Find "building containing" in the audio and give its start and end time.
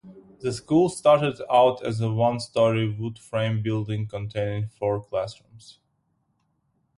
3.61-4.69